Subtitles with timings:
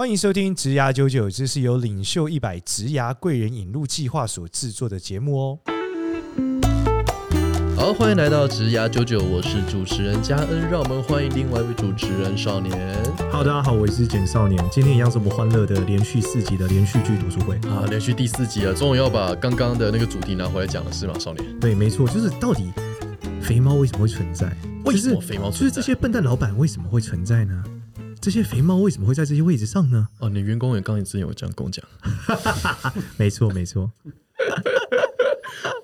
[0.00, 5.58] 欢迎收听《职涯九九》，这是由领袖一百职涯贵人引路计划所制作的节目哦。
[7.76, 12.74] 好，欢迎来到《职涯九九》，我是主持人嘉恩，让我们欢迎另外一位主持人少年。
[13.30, 14.58] 好，大家好，我是简少年。
[14.72, 21.60] 今天一样是我们欢乐的连续四集的连续剧读书会啊，连续第四集了，终于要把刚刚的那个主题拿回来讲了，是吗，少年？
[21.60, 22.72] 对，没错，就是到底
[23.42, 24.50] 肥猫为什么会存在？
[24.86, 25.58] 为什么肥猫存在？
[25.58, 27.62] 就是这些笨蛋老板为什么会存在呢？
[28.20, 30.08] 这些肥猫为什么会在这些位置上呢？
[30.18, 31.84] 哦，你员工也刚才之前有这样跟我讲，
[33.16, 33.90] 没错没错。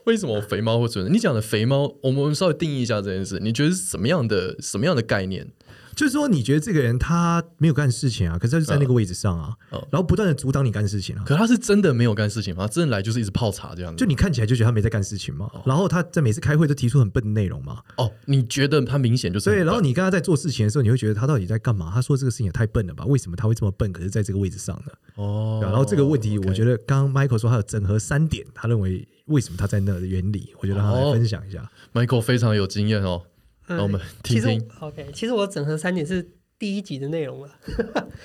[0.04, 1.10] 为什么肥猫会存在？
[1.10, 5.48] 你讲的肥猫，我们稍微定义一下这件事，你觉得是什么样的什么样的概念？
[5.96, 11.24] 就是说，你觉得这个人他没有干事情啊，可是他就在那个位置上啊，嗯嗯、然后不断的阻挡你干事情啊。
[11.26, 12.64] 可他是真的没有干事情吗？
[12.64, 13.98] 他真的来就是一直泡茶这样子？
[13.98, 15.50] 就你看起来就觉得他没在干事情嘛。
[15.54, 17.80] 哦、然后他在每次开会都提出很笨的内容嘛。
[17.96, 19.64] 哦，你觉得他明显就是对。
[19.64, 21.90] 然后你跟他在做事情的时候，你会觉得他到底在干嘛？
[21.92, 23.06] 他说这个事情也太笨了吧？
[23.06, 23.90] 为什么他会这么笨？
[23.90, 24.92] 可是在这个位置上呢？
[25.14, 25.60] 哦。
[25.62, 31.62] 然后这个问题，我觉得刚刚 Michael 说他有整合三点，他认为为什么他在那的原理，我觉得他来分享一下。
[31.62, 33.22] 哦、Michael 非常有经验哦。
[33.68, 34.68] 那、嗯、我们听听。
[34.80, 36.28] OK，其实我整合三点是。
[36.58, 37.50] 第一集的内容了，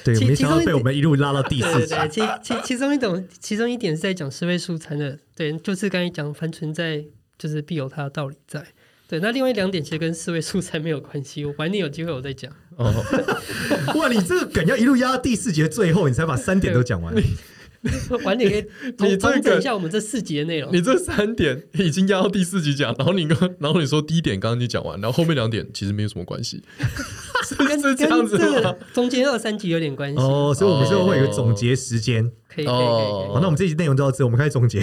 [0.06, 1.94] 对，没想到被我们一路拉到第四集。
[1.94, 7.04] 对，其其其中一种，其中一点是在讲四位素餐的，对，就是刚才讲凡存在
[7.38, 8.66] 就是必有它的道理在。
[9.10, 12.50] 对，那另外两点其实跟四位素餐没有关系，我晚点有机会我再讲。
[12.78, 13.04] 哦，
[14.00, 17.14] 哇，你这个梗要一路压到第四节最后，你才把三点都讲完。
[18.24, 18.66] 晚点可以
[19.10, 20.72] 你统整一下我们这四集的内容。
[20.72, 26.62] 你这三点已经压到第四集讲，然后你刚，然后你说第一点刚刚你讲完，然后后面两点其实没有什么关系，
[27.44, 28.76] 是是这样子吗？
[28.94, 32.76] 中间二三集有点关系哦，所以我们最后会有一个总结时间，可以可以可以。
[32.76, 34.82] 好，那我们这集内容就到这，我们开始总结。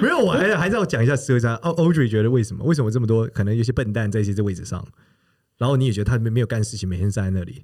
[0.00, 2.64] 没有，我还还是要讲一下实际上，Audrey 觉得为什么？
[2.64, 4.84] 为什么这么多可能有些笨蛋在一些这位置上，
[5.58, 7.62] 然后你也觉得他没没有干事情，每天站在那里。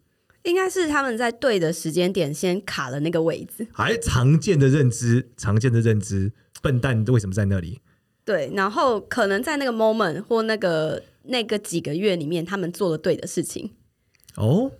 [0.48, 3.66] 应该是他们在对的时间点先卡了那个位置。
[3.72, 6.32] 还常见的认知，常见的认知，
[6.62, 7.80] 笨蛋为什么在那里？
[8.24, 13.70] 对，然后可能在那个 moment 或那个那个几个月里面，他们做了对的事情。
[14.36, 14.73] 哦，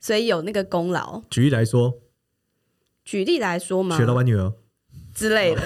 [0.00, 1.22] 所以有那个功劳。
[1.30, 1.98] 举例来说，
[3.04, 4.52] 举例来说嘛，学老板女儿。
[5.14, 5.62] 之类的，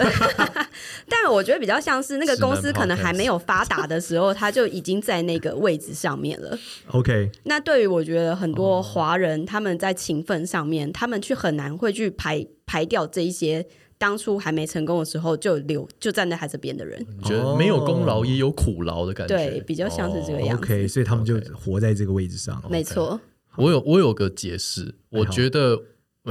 [1.10, 6.56] 但我觉得比较像是那个公司可能还没有发达的时候，他就已经在那个位置上面了。
[6.92, 13.66] OK，那对于我觉得很多华人他们在勤奋上面，他们去很难会去排排掉这一些
[13.98, 17.04] 当初还没成功的时候就留就站在他这边的人。
[17.18, 19.36] 你觉得没有功劳也有苦劳的感觉？
[19.36, 20.64] 对，比较像是这个样子。
[20.64, 22.62] OK，所以他们就活在这个位置上。
[22.70, 23.20] 没错，
[23.56, 25.82] 我有我有个解释，我觉得。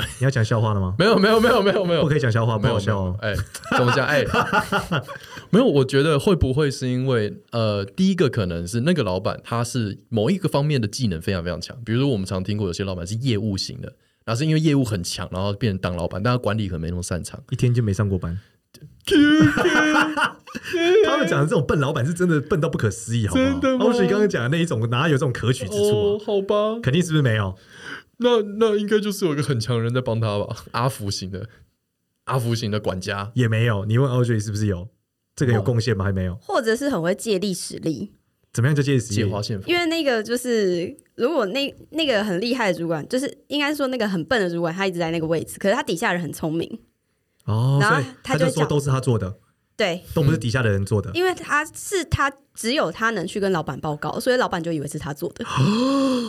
[0.20, 0.96] 你要讲笑话了吗？
[0.98, 3.16] 没有，没有，没有，没有，没有，不可以讲笑话，没有笑。
[3.22, 3.34] 哎，
[3.78, 4.06] 怎么讲？
[4.08, 4.26] 哎，
[5.52, 5.66] 没有。
[5.66, 13.94] 我觉得会不会是因为呃，第一个可能是那个老板他是某一个方面的技能非常非常强，比如说我们常听过有些老板是业务型的，
[14.26, 18.40] 然后是因为业务很强，然后变成当老板，但他管理可能没那么擅长，一天就没上过班。
[21.06, 23.60] 他们讲的这种笨老板是真的笨到不可思议，好吗？
[23.80, 26.14] 欧刚刚讲的那一种哪有这种可取之处？
[26.16, 27.56] 哦，好吧，肯定是不是没有？
[28.22, 30.56] 那那应该就是有一个很强人在帮他吧？
[30.72, 31.50] 阿福型的，
[32.26, 33.86] 阿福型的管家也没有。
[33.86, 34.90] 你问 Audrey 是不是有
[35.36, 36.06] 这个有贡献吗？
[36.06, 38.12] 还没有，或者是很会借力使力？
[38.52, 39.16] 怎么样就借力使力？
[39.16, 39.70] 借花献佛。
[39.70, 46.80] 因为那个就是，如果那那个很厉害的主管，就是应该说那个很笨的主管，他一直在那个位置，可是他底下人很聪明
[47.46, 49.38] 哦，然后他就说都是他做的。
[49.80, 55.46] 对，都不是底下的人做的，因为他是他只有他能去跟老板报告，所以老板就以为是他做的。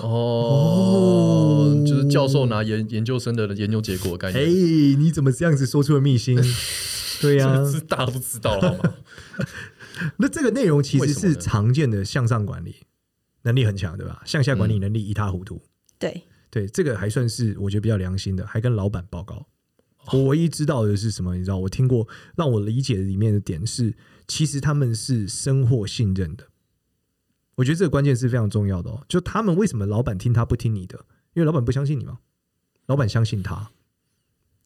[0.05, 4.45] 哦，就是教授拿研研究生的研究结果概念。
[4.45, 4.47] 哎，
[4.97, 6.41] 你怎么这样子说出了秘辛？
[7.21, 8.95] 对呀、啊，是大家都知道了好吗？
[10.19, 12.77] 那这个内容其实是常见的向上管理
[13.43, 14.23] 能力很强，对吧？
[14.25, 15.57] 向下管理能力一塌糊涂。
[15.57, 15.67] 嗯、
[15.99, 16.23] 对
[16.53, 19.49] 对，这个还算是我觉得比较良心的，还跟老板报告。
[20.13, 21.37] 我唯一知道的是什么？
[21.37, 22.07] 你知道，我听过
[22.37, 23.95] 让我理解的里面的点是，
[24.27, 26.49] 其实他们是深获信任的。
[27.57, 29.05] 我觉得这个关键是非常重要的哦。
[29.09, 31.05] 就他们为什么老板听他不听你的？
[31.35, 32.21] 因为老板不相信你嘛。
[32.87, 33.71] 老板相信他，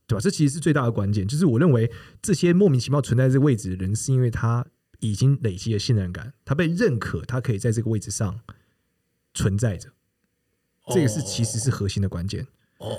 [0.07, 0.21] 对吧？
[0.21, 1.27] 这其实是最大的关键。
[1.27, 1.93] 就是我认为
[2.23, 4.65] 这些莫名其妙存在这个位置的人，是因为他
[5.01, 8.41] 已经累积了信任感，他被认可，他可以在这个位置上
[9.35, 9.91] 存在着。
[10.89, 12.47] 这个是其实是核心的关键。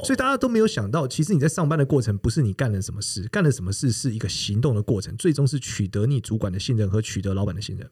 [0.03, 7.89] 所以大家都没有想到，其实你在上班的过程不是你干了什么事，干了什么事是一个行动的过程，最终是取得你主管的信任和取得老板的信任。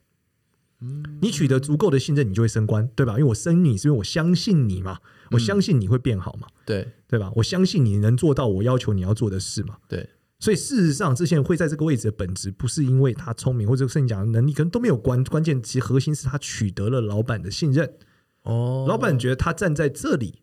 [1.21, 3.13] 你取得足够的信任，你就会升官，对吧？
[3.13, 4.99] 因为我升你是因为我相信你嘛，
[5.31, 7.31] 我相信你会变好嘛，对对吧？
[7.35, 10.09] 我相信你能做到我要求你要做的事嘛，对。
[10.39, 17.93] 所以事实上，这些人会在这个位置的本质，不是因为他聪明或者甚至讲的能力，可能都没有关关键，其实核心是他取得了老板的信任。
[18.41, 20.41] 哦，老板觉得他站在这里，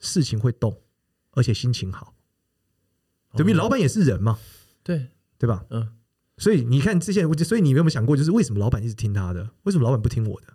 [0.00, 0.80] 事情会动。
[1.36, 2.14] 而且心情好，
[3.32, 3.52] 对不对？
[3.52, 4.38] 老板也是人嘛，
[4.82, 5.64] 对对吧？
[5.70, 5.92] 嗯，
[6.38, 9.50] 所以你看这些，所以你有没有想过，就是为什么老板一直听他的？
[9.62, 10.48] 为什么老板不听我的？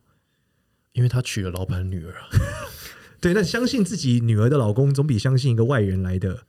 [0.94, 2.28] 因为他娶了老板女儿啊。
[3.22, 6.48] 对，那相信自己女儿的老公，总比相信一个外人来的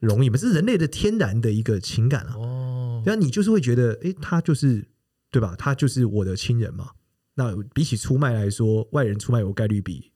[0.00, 0.38] 容易嘛？
[0.38, 2.34] 这是人类的天然的一个情感啊。
[2.36, 4.88] 哦，那你就是会觉得，哎，他就是
[5.30, 5.54] 对吧？
[5.56, 6.92] 他就是我的亲人嘛。
[7.34, 10.10] 那比起出卖来说，外人出卖我概率比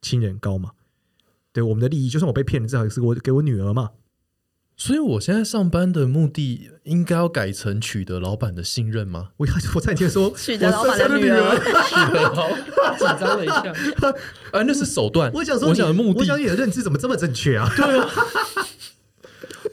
[0.00, 0.72] 亲人高嘛？
[1.54, 3.90] 对，我们的利益，就算我被骗了，至少也是我给我女儿嘛。
[4.76, 9.28] 所以我现在上班的目的，应该要改成取得老板的信任吗？
[9.36, 9.46] 我
[9.76, 11.56] 我在听说 取得老板的女儿，
[11.88, 13.72] 取得老板紧张了一下。
[14.50, 15.30] 哎， 那是手段。
[15.32, 17.72] 我想说，我想的目的，我想你的认知怎么这么正确啊？
[17.76, 18.10] 对啊。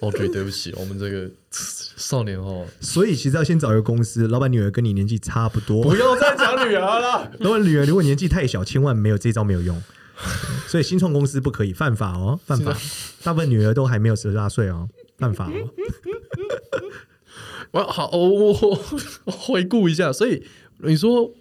[0.02, 2.68] 哦，对对不起，我们这个少年哦。
[2.80, 5.82] 所以其实要先找一个公司，老板女儿跟你年纪差不多。
[5.82, 7.32] 不要再讲女儿了。
[7.40, 9.82] 老板女儿如果年纪太小，千万没有这招没有用。
[10.68, 12.78] 所以新创公司不可以犯法哦，犯法。
[13.24, 14.88] 大部分女儿都还没有十八岁哦，
[15.18, 15.52] 犯法哦。
[17.72, 20.12] 我好，我我回顾一下。
[20.12, 20.44] 所以
[20.80, 21.32] 你说，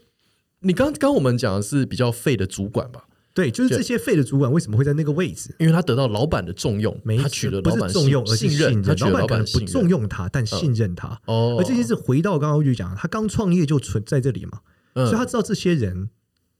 [0.60, 3.04] 你刚刚我们讲的是比较废的主管吧？
[3.32, 5.54] 对，就是这些废的主管为什么会在那个位置？
[5.58, 8.82] 因为他得到老板的重用，没他取得不是重用，而是信任。
[8.82, 11.20] 他老板可能不重用他，但信任他。
[11.26, 14.60] 哦，而这些是回到刚刚就讲，他刚创业就存在这里嘛，
[14.94, 16.10] 所以他知道这些人。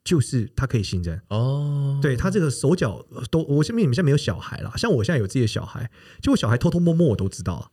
[0.02, 5.90] 就是他可以信任哦，对他这个手脚都，我身边你们现在没有小孩了，像我现在有自己的小孩，
[6.22, 7.70] 就我小孩偷偷摸摸我都知道，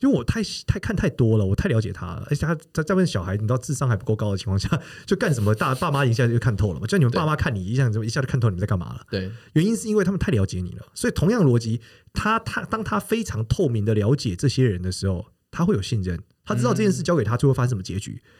[0.00, 11.80] 因为我太太看太多了，我太了解他了，而且他在在问小孩，你知道智商还不够高的情况下， 就干什么大爸妈一下就看透了嘛，就你们爸妈看你一下就一下就看透你们在干嘛了，对，原因是因为他们太了解你了，所以同样逻辑，
[12.14, 18.22] 他他当他非常透明的了解这些人的时候，他会有信任，他知道这件事交给他最后发生什么结局。
[18.24, 18.37] 嗯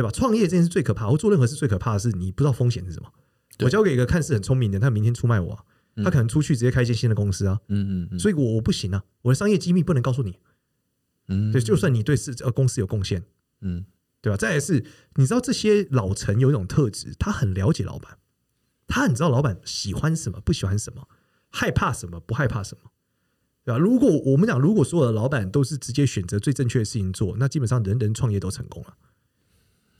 [0.00, 0.10] 对吧？
[0.10, 3.12] 创业这件事最可怕，我做任何事最可怕的是你不知道风险是什么。
[3.58, 5.66] 我交给一个看似很聪明的人，他明天出卖我，
[5.96, 7.60] 他可能出去直接开一间新的公司啊。
[7.68, 10.38] 嗯嗯，所以我我不行啊，我的商业机密不能告诉你。
[11.28, 13.22] 嗯，对，就算你对是呃公司有贡献，
[13.60, 13.84] 嗯，
[14.22, 14.36] 对吧？
[14.38, 14.82] 再来是，
[15.16, 18.16] 你知道这些老臣有一种特质，他很了解老板，
[18.86, 21.06] 他很知道老板喜欢什么，不喜欢什么，
[21.50, 22.90] 害怕什么，不害怕什么，
[23.64, 23.78] 对吧？
[23.78, 28.96] 如果我们讲，如果所有的老板都是直接选择最正确的事情做，那基本上人人创业都成功了。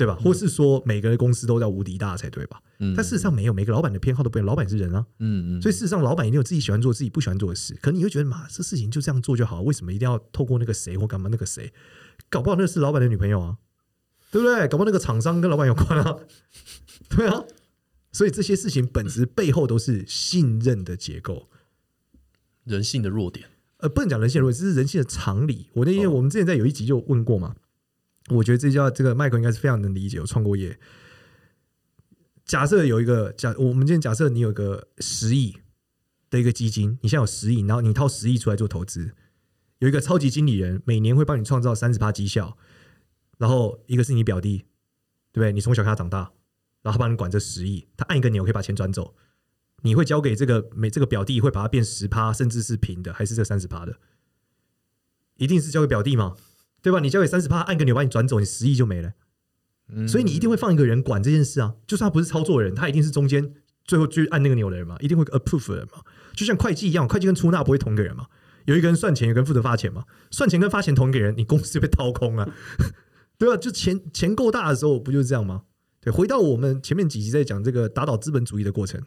[0.04, 0.14] 对吧？
[0.22, 2.62] 或是说每个公司都叫无敌大才对吧？
[2.78, 4.46] 嗯，但事实上没有，每个老板的偏好都不一样。
[4.46, 7.74] 老板是人啊，嗯嗯，所以事实上老板一定有自己喜欢做、自己不喜欢做的事。
[7.82, 11.70] 可能你会觉得嘛，这事情就这样做就好，为什么一定要透过那个谁或干嘛那个谁？
[12.30, 13.58] 搞不好那是老板的女朋友啊，
[14.30, 14.66] 对不对？
[14.68, 16.16] 搞不好那个厂商跟老板有关啊，
[17.10, 17.44] 对啊。
[18.12, 21.48] 所以这些事情本质背后都是信任的结构，
[22.64, 23.46] 人性的弱点。
[23.78, 25.66] 呃，不能讲人性的弱点，这是人性的常理。
[25.74, 27.54] 我那因为我们之前在有一集就问过嘛。
[28.30, 30.20] 我觉得这叫这个麦克应该是非常能理解。
[30.20, 30.78] 我创过业，
[32.44, 35.56] 假设有一个假，我们今天假设你有个十亿
[36.30, 39.12] 的一个基金，你现在有十亿，然后你掏十亿出来做投资，
[39.78, 42.56] 有一个超级经理人每年会帮你创造三十趴绩效，
[43.38, 44.58] 然后一个是你表弟，
[45.32, 45.52] 对不对？
[45.52, 46.32] 你从小看他长大，
[46.82, 49.16] 然后他帮你管这十亿，他按一个钮可以把钱转走，
[49.82, 53.98] 你会交给这个每这个表弟会把它变十趴，甚至是平的，还是这三十趴的？
[55.36, 56.36] 一定是交给表弟吗？
[56.82, 57.00] 对吧？
[57.00, 59.12] 你交给三十趴，按个钮把你转走，你十亿就没了。
[59.92, 61.74] 嗯，所以你一定会放一个人管这件事啊。
[61.86, 63.52] 就算他不是操作人，他一定是中间
[63.84, 66.02] 最后去按那个钮的人嘛，一定会 approve 的人嘛。
[66.34, 68.26] 就像会计一样，会计跟出纳不会同一个人嘛。
[68.66, 70.04] 有一个人算钱，有一个人负责发钱嘛。
[70.30, 72.52] 算钱跟发钱同一个人，你公司就被掏空了，
[73.36, 73.56] 对吧？
[73.56, 75.62] 就钱钱够大的时候，不就是这样吗？
[76.00, 79.02] 对，回到我们前面几集在讲这个打倒资本主义的过程。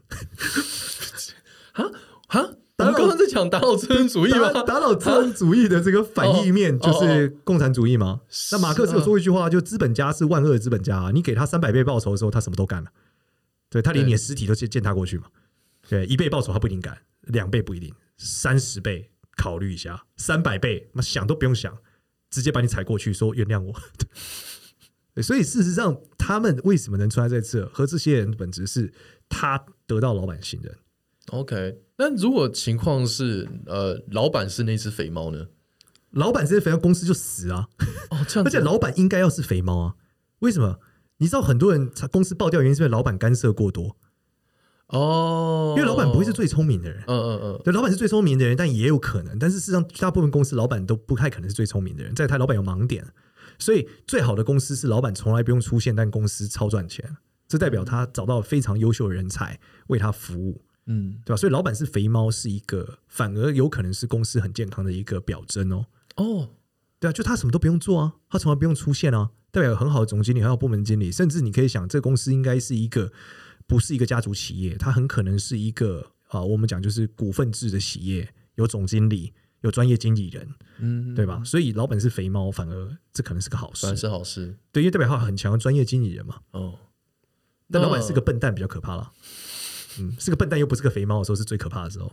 [1.72, 1.90] 哈
[2.28, 2.56] 哈。
[3.04, 4.52] 我们刚刚在讲打倒资本主义吗？
[4.64, 8.22] 打倒资本主义的这个反义面就是共产主义吗？
[8.52, 12.92] 那马克思有说一句话，就资本家是万恶的资本家，你给他三百倍报酬的时候，他什么都干了。
[13.70, 15.26] 对，他连你的尸体都去践踏过去嘛？
[15.90, 21.78] 对，一倍报酬他不一定干，两倍不一定，三十倍考虑一下，三百倍那想都不用想，
[22.30, 23.74] 直接把你踩过去，说原谅我。
[25.16, 27.66] 对，所以事实上，他们为什么能出在在这？
[27.68, 28.92] 和这些人的本质是
[29.28, 30.76] 他得到老板信任。
[31.30, 35.48] OK，那如果情况是呃，老板是那只肥猫呢？
[36.12, 37.68] 老板是肥猫，公司就死啊！
[38.10, 39.96] 哦，这样， 而且老板应该要是肥猫啊？
[40.40, 40.80] 为什么？
[41.18, 43.96] 你知道很多人公司爆掉原因是因为老板干涉过多
[44.88, 53.06] 哦，因为老板不会是最聪明的人，嗯嗯嗯，对，老板是最聪明的人，但也有可能，但是事实上，大部分公司老板都不太可能是最聪明的人，在他老板有盲点，
[53.58, 60.62] 所以最好的公司是老板从来不用出现，但公司超赚钱，这代表他找到非常优秀的人才为他服务。
[60.86, 61.38] 嗯，对吧？
[61.38, 65.86] 所以老板是肥猫，是一个反而有可能是公司很健康的一个表征哦。
[66.16, 66.50] 哦，
[67.00, 73.12] 对啊，就他什么都不用做啊，他从来不用出现啊，代表有很好的总经理，还有部门经理，甚至你可以想，这个公司应该是一个
[73.66, 80.48] 不是一个家族企业，它很可能是一个啊，我们讲就是股份制的企业，有总经理，有专业经理人，
[80.80, 81.42] 嗯，对吧？
[81.46, 84.58] 所以老板是肥猫，反而这可能是个好事，反而是好事。
[84.72, 86.40] 对，因为代表他很强的专业经理人嘛。
[86.52, 86.78] 哦，
[87.72, 89.12] 但老板是个笨蛋，比较可怕了。
[90.00, 92.12] 嗯，是个笨蛋又不是个肥猫的时候，是最可怕的时候。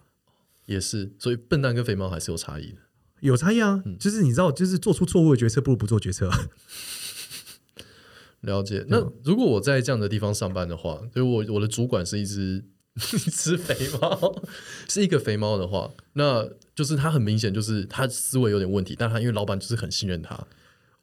[0.66, 2.78] 也是，所以笨蛋跟肥猫还是有差异的。
[3.20, 6.30] 有差异啊，嗯就是你知道，就是做出错误的决策不如不做决策。
[8.40, 8.84] 了解。
[8.88, 12.64] 那如果我在这样的地方上班的话，就我我的主管是一只
[12.96, 14.42] 一只肥猫，
[14.88, 20.46] 是一个肥猫的话，那就是他很明显就是他思维有点问题，但他因为老板就是很信任他。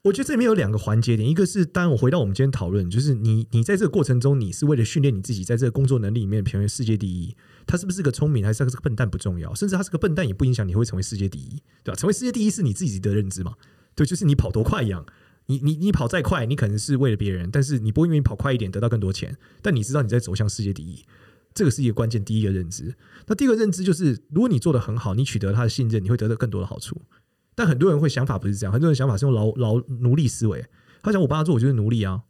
[0.07, 7.35] 我觉得这里面有两个环节点，一个是当然我回到我们今天讨论，就是你你在这个过程中，你是为了训练你自己在这个工作能力里面成为世界第一。
[7.65, 11.95] 他是不是个聪明还是他是个笨蛋不重要，甚至他是个笨蛋也不影响你会成为世界第一，对吧？
[11.95, 13.55] 成为世界第一是你自己的认知嘛？
[13.95, 15.05] 对，就是你跑多快一样。
[15.47, 21.03] 你你你跑再快，你可能是为了别人，但是你不会因为你跑快一点得到更多钱，但你知道你在走向世界第一，
[21.53, 22.23] 这个是一个关键。
[22.23, 22.95] 第一个认知，
[23.25, 27.01] 那第二个认知就是，如果你做得很好，你取得他的信任，你会得到更多的好处。
[27.57, 30.63] 但很多人会想法不是这样，很多人想法是用劳劳奴隶思维，
[31.01, 32.21] 他想我帮他做，我就是奴隶啊，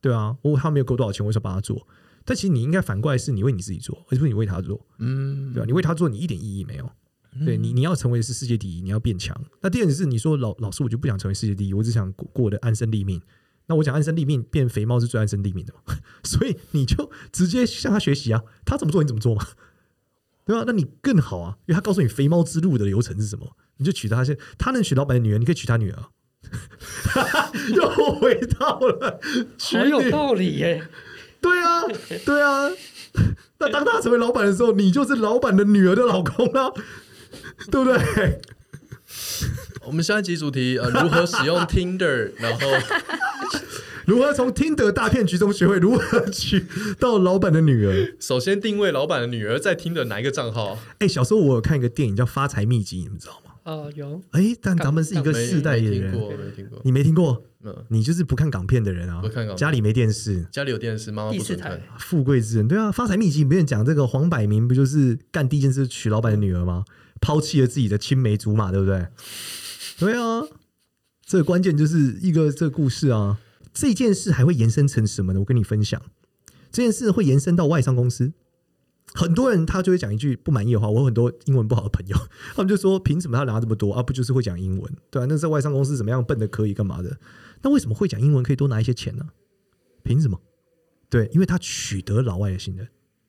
[0.00, 1.88] 对啊，我他没有给我多少钱，我为什么帮他做？
[2.24, 5.66] 但其实你应该反过来是，你为你自己做，而不是你为他做，嗯，对吧？
[5.66, 6.88] 你为他做，你一点意义没有。
[7.44, 9.38] 对你，你要成为是世界第一，你要变强。
[9.60, 13.20] 那第二点是，你说老老师，我就不想成为世界第一，我只想过过得安身立命。
[13.66, 15.80] 那我讲安身立命，变肥猫是最安身立命的嘛？
[16.24, 19.44] 所以你就直接向他学习啊，他怎么做你怎么做嘛，
[20.46, 20.64] 对吧？
[20.66, 25.98] 那你更好啊，因为他告诉你肥猫之路的流程是什么，你就娶她先，他能娶老板的女儿，你可以娶他女儿。
[27.74, 29.20] 又回到了，
[29.58, 30.86] 很有道理耶！
[31.40, 31.82] 对啊，
[32.24, 32.70] 对啊。
[33.58, 36.72] 那当他成为老板的时候，你就是老板的女儿的老公了，
[37.70, 38.40] 对不对？
[39.86, 42.66] 我们下一集主题呃，如何使用 Tinder，然后
[44.06, 46.66] 如何从 Tinder 大骗局中学会如何娶
[47.00, 48.14] 到老板的女儿。
[48.20, 50.78] 首先定位老板的女儿，在 Tinder 哪一个账号？
[50.98, 53.45] 哎、欸，小时候我有看一个电影叫《发财秘籍》，你们知道吗？
[53.66, 54.22] 哦，有。
[54.30, 56.80] 哎、欸，但咱们是一个世代的人，没听过，没听过。
[56.84, 57.42] 你没听过？
[57.64, 59.20] 嗯，你就是不看港片的人啊。
[59.20, 61.82] 不看港片，家里没电视，家里有电视，妈妈不准看。
[61.98, 66.84] 富贵之人，对啊，《发财秘籍》里面讲这个黄百鸣不就是干第一件事娶老板的女儿吗？
[67.20, 69.08] 抛弃了自己的青梅竹马，对不对？
[69.98, 70.46] 对啊，
[71.24, 73.40] 这个关键就是一个这个故事啊。
[73.74, 75.40] 这件事还会延伸成什么呢？
[75.40, 76.00] 我跟你分享，
[76.70, 78.32] 这件事会延伸到外商公司。
[79.16, 80.88] 很多人他就会讲一句不满意的话。
[80.88, 82.16] 我有很多英文不好的朋友，
[82.54, 84.02] 他们就说：凭什么他拿这么多啊？
[84.02, 84.92] 不就是会讲英文？
[85.10, 87.16] 对啊，那在外商公司怎么样笨的可以干嘛的？
[87.62, 89.24] 那为什么会讲英文可以多拿一些钱呢？
[90.04, 90.38] 凭什么？
[91.08, 92.86] 对，因为他取得老外的信任。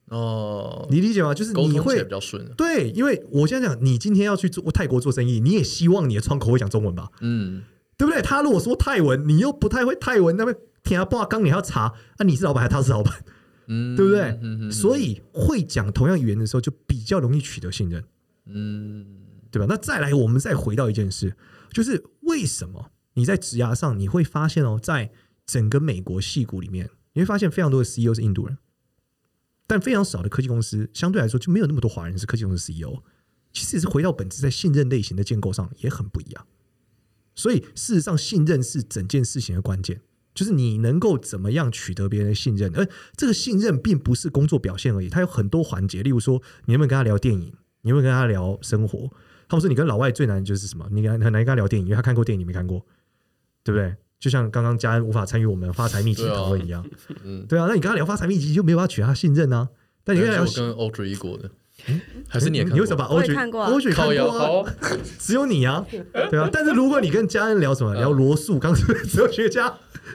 [0.09, 1.33] 哦，你理解吗？
[1.33, 2.49] 就是你会比较顺。
[2.55, 7.09] 对，因为我现在讲，你今天要去做泰国做生意，你也希望你的窗口会讲中文吧？
[7.21, 7.63] 嗯，
[7.97, 8.21] 对不对？
[8.21, 13.13] 他如果说泰文，你又不太会泰文，那边天啊，不刚你要查，那、啊、你是老板还是他是老板？
[13.67, 14.21] 嗯，对不对？
[14.21, 18.03] 嗯嗯嗯、所以会讲同样语言的时候，就比较容易取得信任。
[18.45, 19.05] 嗯，
[19.51, 19.65] 对吧？
[19.69, 21.35] 那再来，我们再回到一件事，
[21.71, 25.11] 就是为什么你在职涯上你会发现哦，在
[25.45, 28.57] 整个美国戏谷里面，你会发现非常多的 CEO 是印度人。
[29.69, 33.03] 但非常少的科技公司，相对来说就没有那么多华人是科技公司 CEO。
[33.51, 36.47] 其实也是回到本质，在信任类型的建构上也很不一样。
[37.35, 40.01] 所以事实上，信任是整件事情的关键，
[40.37, 42.71] 就是你能够怎么样取得别人的信任。
[42.77, 46.03] 而这个信任并不是工作表现而已，它有很多环节。
[46.03, 47.51] 例如说，你有没有跟他聊电影？
[47.81, 49.09] 你有没有跟他聊生活？
[49.49, 50.87] 他们说，你跟老外最难的就是什么？
[50.91, 52.85] 你很难跟他聊电影，因为他看过电影，你没看过，
[53.63, 53.95] 对不对？
[54.19, 59.69] 就像刚刚佳恩无法参与我们发财秘籍讨论一样，对啊，嗯，对啊，那你跟他聊发财秘籍，就没有办法取得他信任啊。
[60.03, 61.51] 但你跟他聊，跟 Audrey 一国的，
[62.27, 62.75] 还是你也看过？
[62.75, 64.65] 你为什么把 Audrey 看过？Audrey 看过好，
[65.17, 65.85] 只有你啊，
[66.29, 66.49] 对啊。
[66.53, 69.69] 但是如果你跟家人聊什么，聊罗素，刚是哲学家，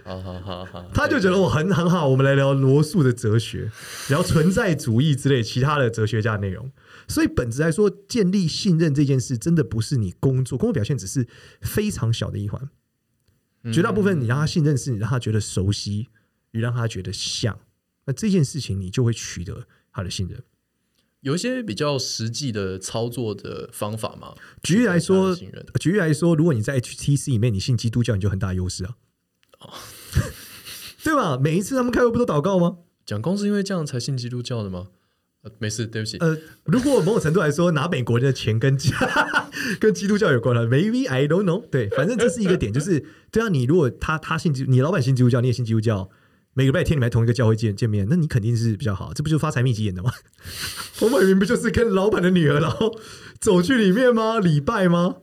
[0.05, 3.71] 好好好好，他就觉得我很很好，我们来聊罗素的哲学，
[4.09, 6.71] 聊存在主义之类其他的哲学家内容。
[7.09, 11.27] 所以本质来说，建立信任这件事，真的不是你工作工作表现，只是
[11.61, 12.69] 非常小的一环。
[13.73, 16.09] 绝大部分你让他信任，是你让他觉得熟悉，
[16.53, 17.59] 你让他觉得像，
[18.07, 20.43] 那这件事情你就会取得他的信任。
[21.23, 24.35] 有一些比较实际的操作的方法吗？
[24.63, 25.35] 举例来说，
[25.81, 28.95] 举例来说，如果你在 HTC 里面你信基督教，你就很大优势啊，
[29.61, 29.71] 哦、
[31.03, 31.39] 对吧？
[31.39, 32.79] 每一次他们开会不都祷告吗？
[33.07, 34.89] 蒋公是因为这样才信基督教的吗？
[35.43, 36.19] 呃、没事，对不起。
[36.19, 38.79] 呃，如果某种程度来说，拿美国人的钱跟
[39.81, 41.65] 跟基督教有关了，maybe I don't know。
[41.69, 46.09] 对，反正这是一个点，就是对啊，你如果他他信基，你老板信基督教，你也信基督教，
[46.55, 49.13] 每个礼拜天你们同一个教会见见面，那你肯定是比较好。
[49.15, 50.13] 这不就是发财秘籍演的吗？
[50.99, 52.99] 黄百鸣不就是跟老板的女儿然后
[53.41, 54.39] 走去里面吗？
[54.39, 55.17] 礼拜吗？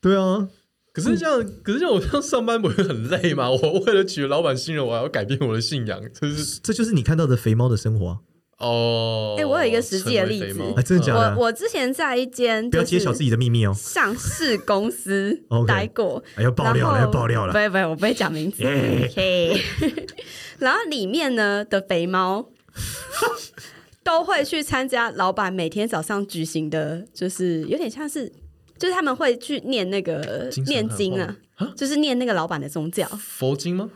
[0.00, 0.48] 对啊。
[0.92, 3.48] 可是这样，嗯、可是这样，我这样上班不会很累吗？
[3.50, 8.18] 我为了取得老板信任，我还要改变我的信仰，就是这就是你看到的肥猫的生活、啊。
[8.62, 11.34] 哦，哎、我有一个实际的例子，哎，真的假的？
[11.36, 17.52] 我我之前在一间不要揭晓自己的秘密哦，上市公司 OK 待过，哎，要爆料了，要爆料了。
[17.52, 18.62] 不，会不会，我不会讲名字。
[18.62, 19.60] 嘿，
[20.58, 22.48] 然后里面呢的肥猫
[24.04, 28.32] 都会去参加老板每天早上举行的，就是有点像是，
[28.78, 31.36] 就是他们会去念那个念经啊，
[31.76, 33.06] 就是念那个老板的宗教。
[33.18, 33.90] 佛经吗？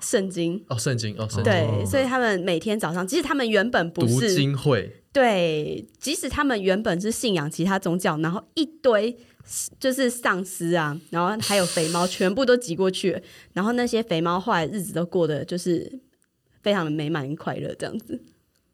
[0.00, 0.64] 圣经。
[0.68, 9.16] 哦，圣经哦，圣经对，所以他们每天早上，即使他们原本不读是经会，对，即使他们原本是信仰其他宗教，然后一堆
[9.78, 13.20] 就是丧尸啊，然后还有肥猫，全部都挤过去了，
[13.54, 16.00] 然后那些肥猫后来日子都过得就是
[16.62, 18.22] 非常的美满快乐，这样子。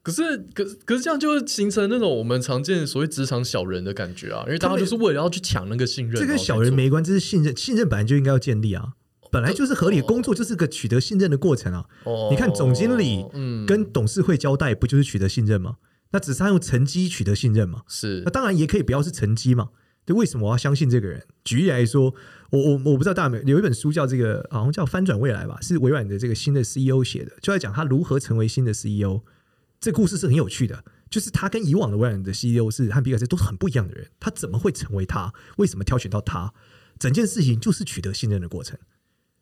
[0.03, 6.15] 可是，可可是这样就会形成那种我们常见所谓职场小人的感觉啊，因为大家就是为了要去抢那个信任。
[6.15, 8.93] 这跟小人没关，这是信任，信任本来就应该要建立啊，
[9.31, 11.85] 本来就是合理的工作，就是个取得信任的过程啊。
[12.03, 15.77] 哦，你看总经理嗯跟董事会交代，不就是取得信任吗？
[16.11, 17.81] 那只是他用成绩取得信任嘛。
[17.87, 19.69] 是那当然也可以不要是成绩嘛。
[20.05, 21.25] 对，为什么我要相信这个人？
[21.43, 22.15] 举例来说，
[22.49, 29.21] 我我我不知道大家有没有有一本书叫这个，好像叫《翻转未来》吧，是微软的这个新的 CEO 写的，就在讲他如何成为新的 CEO。
[29.81, 35.33] 这故事是很有趣的，就是他跟以往的微软的 CEO 是和比尔斯都是很不一样的人，他怎么会成为他？
[35.57, 36.53] 为什么挑选到他？
[36.97, 38.79] 整件事情就是取得信任的过程。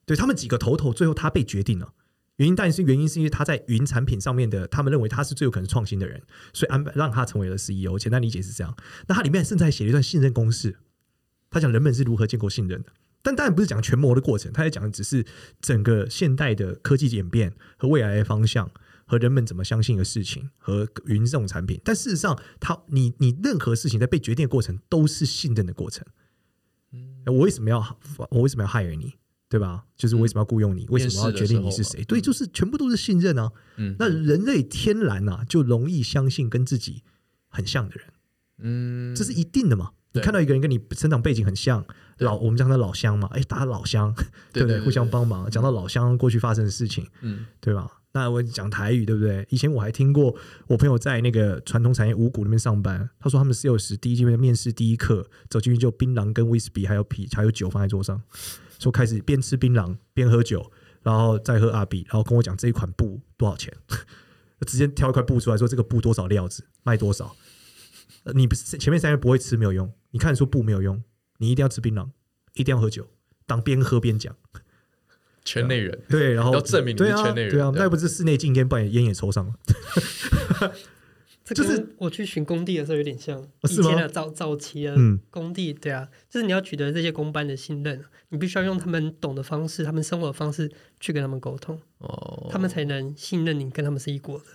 [0.05, 1.93] 对，他们几个头头，最后他被决定了。
[2.37, 6.21] 原因当然是原因是因为他在云产品上面的，他们认为他是最有可能创新的人，
[6.53, 7.97] 所以安排让他成为了 CEO。
[7.97, 8.75] 简单理解是这样。
[9.07, 10.77] 那他里面甚至还写了一段信任公式，
[11.49, 12.91] 他讲人们是如何建构信任的。
[13.21, 15.25] 但当然不是讲权谋的过程，他在讲的只是
[15.61, 18.69] 整个现代的科技演变和未来的方向。
[19.07, 26.03] 和人们怎么相信的事情，和云这种产品，但事实上，他你你任何事情在被决定的过程都是信任的过程。
[26.91, 27.99] 嗯，我为什么要
[28.31, 29.13] 我为什么要 hire 你，
[29.49, 29.85] 对吧？
[29.95, 30.85] 就是为什么要雇佣你？
[30.89, 32.03] 为什么要决定你是谁？
[32.05, 33.51] 对，就是全部都是信任啊。
[33.77, 37.03] 嗯，那人类天然啊就容易相信跟自己
[37.47, 38.05] 很像的人。
[38.59, 39.91] 嗯，这是一定的嘛。
[40.13, 41.85] 你看到一个人跟你成长背景很像，
[42.19, 44.15] 老我们讲他老乡嘛，哎，大家老乡，
[44.53, 44.79] 对 不对？
[44.79, 45.49] 互相帮忙。
[45.51, 47.91] 讲到老乡过去发生的事情，嗯，对吧？
[48.15, 49.45] 那我讲台语对不对？
[49.49, 50.33] 以前我还听过
[50.67, 58.21] 我朋友在那个传统产业五股那边上班，他说他们 sales 第一阶段面试第一课走进去就槟榔跟威士忌还有啤还有酒放在桌上，
[58.79, 60.71] 说开始边吃槟榔边喝酒，
[61.03, 63.73] 然后再喝阿比，然后跟我讲这一款布多少钱，
[64.65, 67.35] 直接挑一块布出来说这个布多少料子卖多少，
[68.33, 71.03] 你不是前面三个不会吃没有用，你看说布没有用，
[71.39, 72.07] 你一定要吃槟榔，
[72.53, 73.09] 一定要喝酒，
[73.45, 74.33] 当边喝边讲。
[75.45, 79.53] 圈内人对，然后要证明你是圈内人，对啊，那不是室内禁烟，不然烟也抽上了。
[81.53, 84.95] 就是我去巡工地的时候有点像以前的早早期的
[85.29, 94.45] 工地，对啊，就是你要取得这些工班的信任，你必须要用他们懂的方式，他们生活的方式去跟他们沟通，哦，他们才能信任你，跟他们是一国的。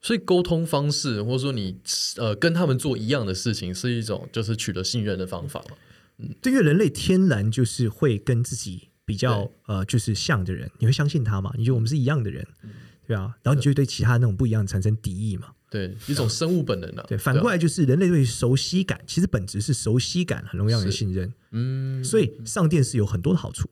[0.00, 1.78] 所以沟通方式，或者说你
[2.16, 5.76] 呃跟他们做一样的事情，是一种就是取得信任的方法嘛？
[6.16, 8.88] 嗯，对，因为人类天然就是会跟自己。
[9.10, 11.52] 比较呃，就是像的人，你会相信他吗？
[11.58, 12.70] 你觉得我们是一样的人，嗯、
[13.08, 15.48] 对啊，然后你就会对其他那种不一样产生敌意嘛？
[15.68, 17.06] 对，一种生物本能的、啊。
[17.08, 21.34] 对，反过来就是人类对于熟悉感，其实本质是熟悉感，很容易让人信任。
[21.50, 23.68] 嗯，所以上电视有很多的好处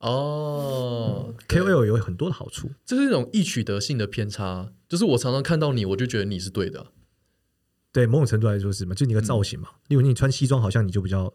[0.00, 6.88] 哦、嗯、，KOL 有很多的好处，这是一种易取得性的偏差，就是我常常看到你，我就觉得你是对的。
[7.92, 11.32] 对，某种程度来说是嘛，就你个造型嘛，嗯、例如你穿西装，好像你就比较。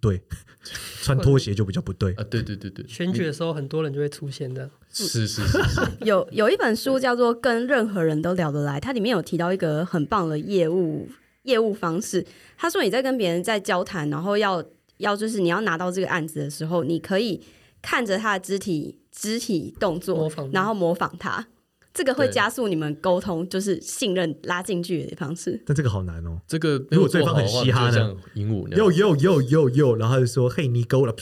[0.00, 0.22] 对，
[1.02, 2.24] 穿拖鞋就比较不对啊！
[2.24, 4.70] 对对对对，选举的时候很多人就会出现的。
[4.92, 11.08] 是是是，是， 有有一本书叫做《跟任何人都聊得来》，它里面有提到一个很棒的业务
[11.44, 12.26] 业务方式。
[12.58, 14.62] 他说你在跟别人在交谈，然后要
[14.98, 17.40] 要就是你要拿到这个案子的时候，你可以
[17.80, 21.46] 看着他的肢体肢体动作，然后模仿他。
[21.92, 25.60] 这个会加速你们沟通，就是信任拉近距离的方式。
[25.66, 26.40] 但这个好难哦。
[26.46, 28.16] 这个如果对方很嘻哈的？
[28.34, 31.14] 鹦鹉又又又又又，然后他就说：“嘿，你勾了。”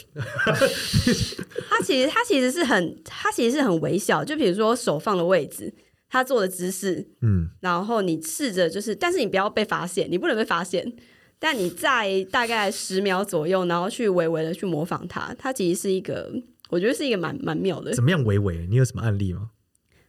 [1.71, 5.73] 他其实他其实是很他其实是很微小，就比如说手放的位置，
[6.11, 10.93] 他做的姿势，嗯，然后你试着就是，但是你不要被发现，你不能被发现。
[11.41, 16.31] 但你在大概十秒左右，然后去微微的去模仿他，他其实是一个，
[16.69, 17.95] 我觉得是一个蛮蛮妙的。
[17.95, 18.67] 怎么样微微？
[18.67, 19.51] 你有什么案例吗？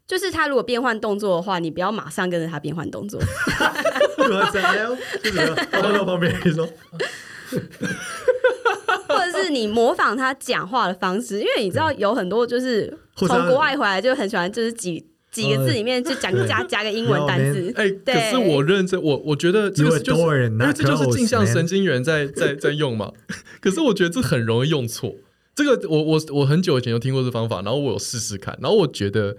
[0.10, 3.22] 就是他如果变换动作的话，你不要马上跟着他变换动作。
[9.08, 17.72] 或者是你模仿他讲话的方式，因为你知道有很多就是从国外回来就很喜欢，就是几几个字里面就讲加加个英文单词。
[17.76, 23.12] 哎，可是我认真，我我觉得这个就是因为这就是镜像神经元在在在用嘛。
[23.62, 25.13] 可是我觉得这很容易用错。
[25.54, 29.38] 这个我我我很久以前就听过这方法，然后我有试试看，然后我觉得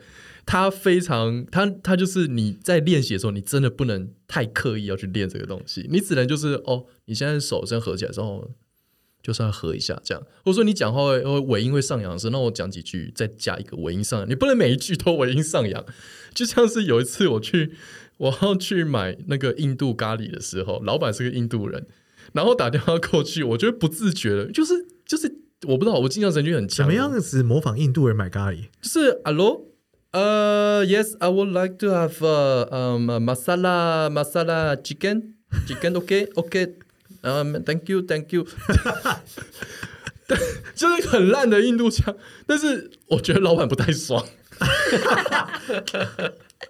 [0.50, 8.50] 它非常，他他就是你在练习的时候，你真的不能太刻意要去练这个东西，你只能就是哦，你现在手先合起来之后。
[9.22, 15.84] 就算合一下这样，或者说你讲话会尾音会上扬的时候，那我讲几句再加一个尾音上扬，你不能每一句都尾音上扬。
[16.32, 17.72] 就像是有一次我去
[18.16, 21.86] 我要去买那个印度咖喱的时候，老板是个印度人，
[22.32, 25.30] 然后打电话过去，我就不自觉的，就是就是
[25.68, 26.78] 我不知道，我印象神经很强。
[26.78, 28.68] 怎么样子模仿印度人买咖喱？
[28.80, 29.66] 就是 Hello，
[30.12, 35.34] 呃、uh,，Yes，I would like to have a um masala masala chicken.
[35.66, 36.74] chicken，OK，OK。
[37.22, 38.46] 嗯、um,，Thank you，Thank you，
[40.26, 40.38] 对，
[40.74, 44.24] 就是很烂的印度腔，但是我觉得老板不太爽，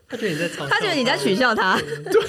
[0.09, 0.81] 他觉得你在嘲，他。
[0.81, 2.23] 觉得你在取笑他，对。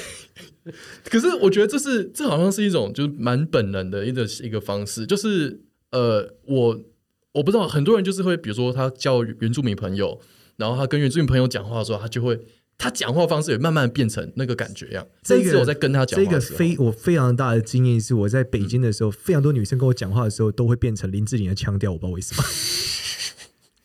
[1.09, 5.59] 可是我觉得这是这好像是一种就是蛮本能的一个一个方式，就是
[5.91, 6.79] 呃，我
[7.31, 10.21] 我不知道很多人就是会，比如说他交原住民朋友，
[10.61, 12.39] 然后他跟原住民朋友讲话的时候，他就会。
[12.77, 15.05] 他讲话方式也慢慢变成那个感觉一样。
[15.21, 22.43] 这个我在跟他讲话，这个非我非常大的经验是，我在北京的时候，非常多女生跟我讲话的时候，都会变成林志玲的腔调，我不知道为什么。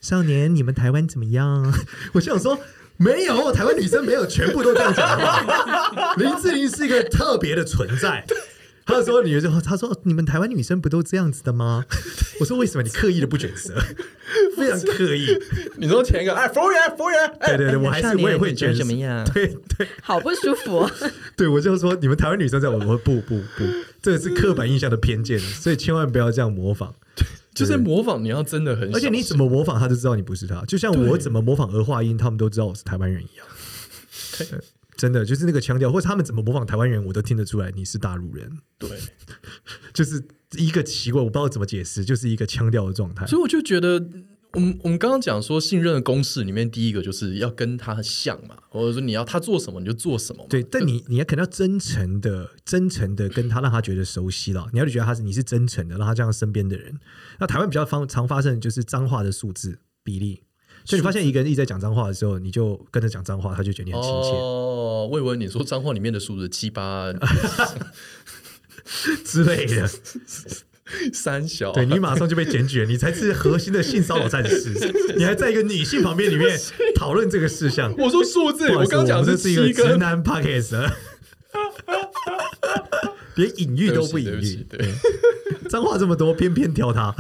[0.01, 1.71] 少年，你们台湾怎么样？
[2.15, 2.59] 我想说，
[2.97, 6.15] 没有，台湾女生没有全部都这样讲话。
[6.17, 8.25] 林志玲是一个特别的存在。
[8.87, 11.85] 他说：“女生，他说你们台湾女生不都这样子的吗？”
[12.41, 13.75] 我说：“为什么你刻意的不卷舌？
[14.57, 15.27] 非常刻意。”
[15.77, 19.25] 你说前一个哎，服务员，服务员，对对对，我还是我也会觉得怎么样？
[19.35, 20.89] 对对，好不舒服。
[21.37, 23.65] 对，我就说你们台湾女生在我说不不不，
[24.01, 26.95] 这个是刻板印象的偏见，所以千万不要这样模仿。
[27.55, 30.63] 就是模仿，你要真的很，而且你怎么模仿，他就知道你不是他。
[30.67, 33.47] 就像我怎么模仿儿化音，他们都知道我是台湾人一样。
[34.97, 35.07] 对。
[35.07, 38.51] 真的就是那个腔调，或者他们怎么模仿台湾人，我都听得出来你是大陆人。
[38.79, 38.89] 对，
[39.93, 40.23] 就是
[40.57, 43.27] 一个奇怪，我不知道怎么解释，就是一个腔调的状态。
[43.27, 44.03] 所以我就觉得，
[44.53, 50.47] 我们我们刚刚讲说信任的公式里面，第一个就是要跟他像嘛，或者说你要他做什么你就做什么。
[50.49, 54.67] 对，但你你要肯定要真诚的、真诚的跟他，让他觉得熟悉了。
[54.73, 56.99] 你要觉得他是你是真诚的，让他这样身边的人。
[57.39, 60.43] 那台湾比较方常发生的就是脏话的数字比例。
[60.87, 64.29] 所以你发现一个人一直在讲脏话的时候，你就跟着讲脏话，他就觉得你很亲切。
[64.31, 67.13] 哦，我以为你说脏话里面的数字七八
[69.25, 69.91] 之类的，
[71.13, 74.73] 三小，对，你马上就被检举了，你才是核心的性骚扰战士。
[75.19, 76.57] 你还在一个女性旁边里面
[76.95, 77.93] 讨论这个事项。
[77.99, 80.89] 我说数字，我刚讲的是一个直男 podcast，
[83.35, 84.65] 连隐喻都不隐喻。
[84.69, 84.95] 对，
[85.69, 87.13] 脏话这么多，偏偏挑他。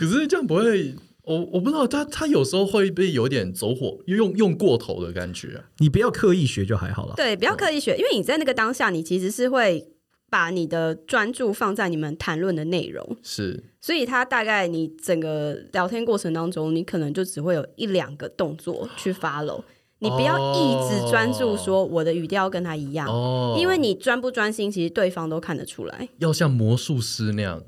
[0.00, 0.96] 可是这样不会。
[1.24, 5.64] 我我不知道他他有时候会不会有点走火，用用过头的感觉啊。
[5.78, 7.14] 你不要刻意学就还好了。
[7.16, 9.88] 对，不要刻意学，因为你在那个当下，你其实是会
[10.28, 13.16] 把你的专注放在你们谈论的内容。
[13.22, 19.62] 是，所以他大概你整个聊天过程当中，你可能就只会有一两个动作去 follow。
[20.00, 26.06] 你不要一直专注说我的语调跟他一样，哦，因为你专不专心，其实对方都看得出来。
[26.18, 27.62] 要像魔术师那样，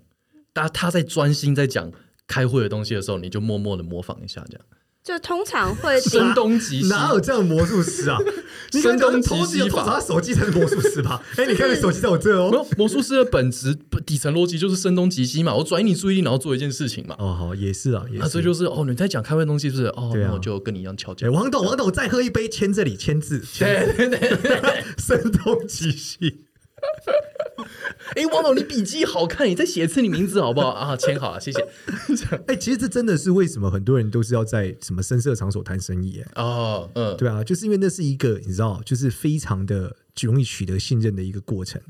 [0.52, 1.90] 他他在专心在讲。
[2.26, 4.66] 开会的东西的时候，你就默默的模仿一下，这样
[5.04, 6.88] 就通常会声东击西。
[6.88, 8.18] 哪有这样魔术师啊？
[8.72, 11.22] 声东击西法，他手机才是魔术师吧？
[11.36, 12.50] 哎、欸，你看，你手机在我这哦。
[12.50, 13.72] 没有，魔术师的本质
[14.04, 17.14] 底层逻辑就是声东击西嘛，我转移你注意力，然后做一件事情嘛。
[17.20, 18.24] 哦，好，也是啊，也是。
[18.24, 19.86] 啊、所以就是哦，你在讲开会的东西是不是？
[19.90, 21.30] 哦，那我就跟你一样敲键。
[21.30, 23.40] 王董，王董，再喝一杯，签这里，签字。
[23.60, 26.45] 对对对， 声东击西。
[28.14, 30.96] 哎、欸，王总，你笔记好看，你再写一次你名字好不好 啊？
[30.96, 31.60] 签好了，谢谢。
[32.46, 36.20] 哎、欸，其实这真的是为什么很多人都是要在什么深色场所谈生意？
[36.20, 41.80] 哎，哦，嗯，对啊，就是因为那是一个你知道，就是非常的容易取得信任的一个过程。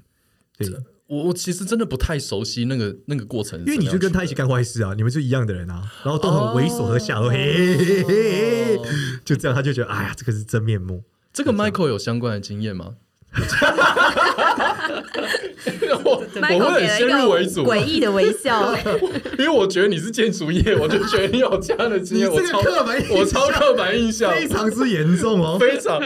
[0.56, 0.68] 对，
[1.08, 8.80] 我我其实真的不太熟悉那个那个过程，因为你就跟他一起干坏事啊，你们是一样的人啊，然后都很猥琐和下流，嘿嘿嘿嘿，
[9.24, 11.04] 就这样，他就觉得哎呀，这个是真面目。
[11.32, 12.94] 这个 Michael 有相关的经验吗？
[16.04, 16.16] 我我
[16.58, 18.74] 会很先入为主，诡异的微笑，
[19.38, 22.30] 因为我觉得你是建筑业， 我就觉得你有这样的经验。
[22.30, 26.00] 我超刻板，我超刻板印象非常之严重哦，非常。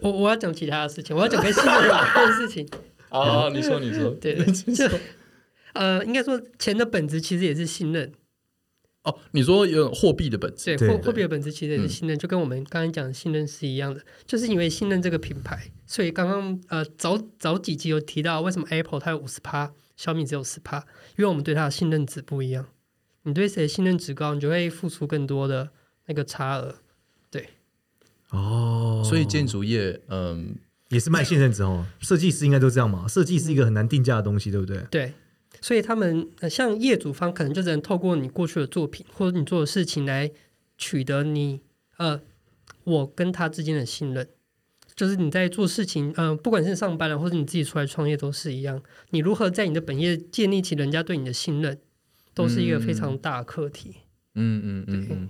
[0.00, 2.66] 我我要讲其他的事情，我要讲跟信任有关的事情。
[3.10, 4.88] 啊，你说你说，对，就
[5.74, 8.10] 呃，应该说钱的本质其实也是信任。
[9.02, 20.80] 哦，你说有货币的本质，对，货货币的本质其实也是信任，就跟我们刚才讲的信任是一样的，就是因为信任这个品牌，所以刚刚呃早早几集有提到为什么 Apple 它有五十趴，小米只有十趴，
[21.16, 22.66] 因为我们对它的信任值不一样，
[23.22, 25.70] 你对谁信任值高，你就会付出更多的
[26.04, 26.74] 那个差额，
[27.30, 27.48] 对，
[28.28, 30.56] 哦，所以建筑业嗯
[30.90, 34.82] 也是卖信任值哦，设计师应该都这样嘛，设计是一个很难定价的东西，对不对？
[34.90, 35.14] 对。
[35.60, 40.30] 所以他们像业主方可能就只能透过你过去的作品或者你做的事情来
[40.78, 41.60] 取得你
[41.98, 42.20] 呃
[42.84, 44.28] 我跟他之间的信任。
[44.96, 48.82] 就是你在做事情，嗯、呃，不管是上班了，或者你自己出来创业，都是一样。
[49.10, 51.78] 你如何在你的本业建立起人家对你的信任，
[52.34, 53.94] 都是一个非常大的课题。
[54.34, 55.28] 嗯嗯嗯嗯，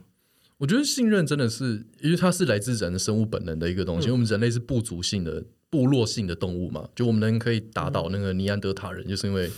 [0.58, 4.06] 我觉得信任真的是，因为它是来自人的生物本能的一个东西。
[4.06, 9.48] 嗯、因为我们人类是部族性的、部落性的动物嘛，就我们能可以打倒那个尼安德塔人，就是因为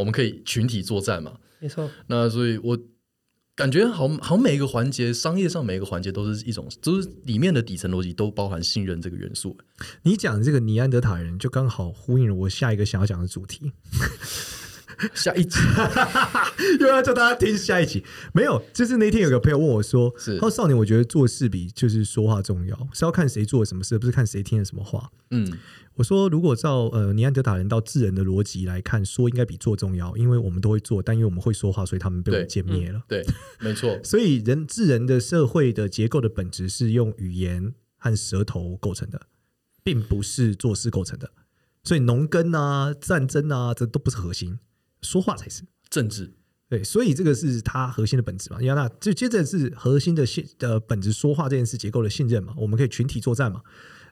[0.00, 1.38] 我们可以群体作战嘛。
[1.60, 1.88] 没错。
[2.08, 2.78] 那所以，我。
[3.56, 9.58] 感觉好，好每一个环节，商业上每一个环节都是一种，就是里面的底层逻辑都包含信任这个元素。
[10.04, 13.72] 你讲这个尼安德塔人，就刚好呼应了我下一个想要讲的主题。
[15.14, 15.58] 下一集
[16.80, 25.52] 又要叫大家听下一集，没有，就是那天有个朋友问我说：“是，他说少年，我觉得做事比就是说话重要，是要看谁做了什么事，不是看谁听了什么话。”嗯。
[25.94, 33.02] 我说，如果照呃尼安德塔人到智人的逻辑来看，说应该比做重要，因为我们都会做，但因为我们会说话，所以他们被我们歼灭了。
[33.06, 33.34] 对，嗯、对，
[33.68, 33.98] 没错。
[34.02, 39.20] 所以人智人的社会的结构的本质是用语言和舌头构成的，
[39.82, 41.32] 并不是做事构成的。
[41.84, 44.58] 所以农耕啊、战争啊，这都不是核心，
[45.02, 46.32] 说话才是政治。
[46.68, 48.58] 对，所以这个是它核心的本质嘛。
[48.60, 53.60] 你看，那就接着是核心的信的本质，说话这件事结构的信任嘛，我们可以群体作战嘛。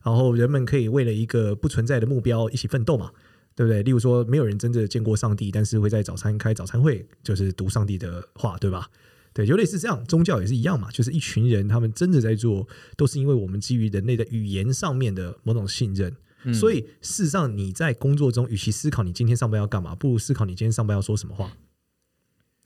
[0.02, 3.12] 然后人们可以为了一个不存在的目标一起奋斗嘛，
[3.54, 3.82] 对不对？
[3.84, 8.88] 例如说，没有人真的见过上帝，但是会在早餐开早餐会，就是读上帝的话，对吧？
[9.32, 16.16] 对，就类似这样，宗教也是一样嘛，就是一群人他们真的在做，都是因为我们基于人类的语言上面的某种信任。
[16.44, 21.52] 嗯、所以事实上，你在工作中，与其思考你今天上班要干嘛，不如思考你今天上班要说什么话。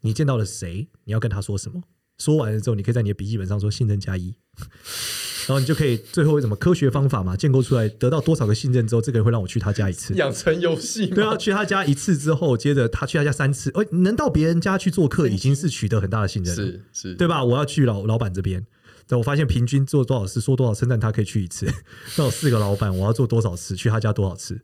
[0.03, 0.89] 你见到了谁？
[1.05, 1.83] 你要跟他说什么？
[2.19, 4.35] 说完了之后，你可以在你的笔记本上说“信任加一”。
[5.49, 11.09] 然后你就可以最后什么科学方法嘛，建构出来得到多少个信任之后，这个人会让我去他家一次，养成游戏。
[11.09, 17.43] 对啊，去他家一次之后，接着他去他家三次，哎，能到别人家去做客，已经是取得很大的信任了，是是，对吧？
[17.45, 18.65] 我要去老老板这边，
[19.13, 21.67] 对，我发现平均做多少次，说多少称赞他可以去一次。
[22.17, 24.59] 那有四个老板，我要做多少次，去他家多少次，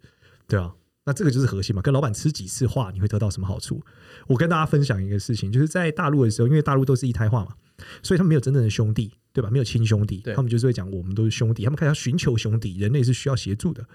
[0.46, 0.72] 对啊。
[1.04, 3.82] 那这个就是核心嘛，跟老板吃几次话，你会得到什么好处？
[4.26, 7.52] 我跟大家分享一个事情，就是在大陆的时候，因为大陆都是一胎化嘛，
[8.02, 9.12] 所以他们没有真正的兄弟。
[9.30, 9.48] 对吧？
[9.50, 11.62] 没有亲兄弟，他们就是会讲我们都是兄弟。
[11.62, 13.86] 他们开始要寻求兄弟，人类是需要协助的。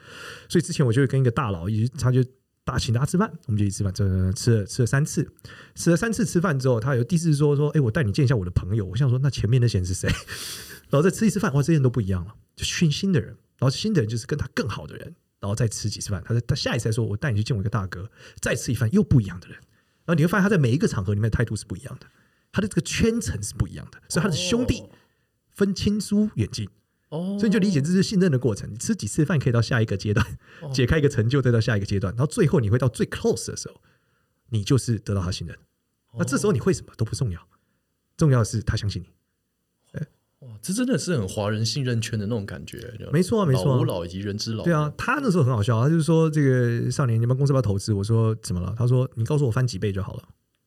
[0.48, 2.24] 所以之前我就会跟一个大佬，一他就
[2.66, 5.30] 大请大家吃饭，我们就一起吃饭，这吃了吃了三次，
[5.76, 8.86] 吃了三次吃饭之后，他有第四次说说，哎，我带你见一下我的朋友。
[8.86, 10.10] 我想说，那前面那些人是谁？
[10.90, 13.30] 然后再吃一次饭，哇，这些人都不一样了，就训新的人。
[13.58, 16.24] 然后新的人就是跟他更好的人，然后再吃几次饭。
[16.26, 19.58] 他他下一次说，我带你去见我一个大哥，再吃一饭又不一样的人。
[20.06, 22.08] 然后你会发现他在每一个场合里面的态度是不一样的，
[22.52, 24.84] 他的这个圈层是不一样的，所以他的兄弟。
[25.56, 26.72] 分亲疏远近，哦，
[27.40, 28.70] 所以就理解这是信任的过程。
[28.72, 30.26] 你吃几次饭可以到下一个阶段，
[30.74, 33.82] 解开一个成就，再到下一个阶段，然后最后你会到最 close 的时候，
[34.50, 35.58] 你就是得到他信任。
[36.18, 37.48] 那这时候你会什么都不重要，
[38.18, 39.08] 重要的是他相信你。
[40.40, 42.94] 哇，这真的是很华人信任圈的那种感觉。
[43.14, 44.64] 没错啊，没错，老吾老以及人之老。
[44.66, 47.94] 对啊，他那时候很好笑，他就是说这个少年，你们公司要不要投资？
[47.94, 48.76] 我说怎么了？
[48.78, 50.24] 他说你告诉我翻几倍就好了。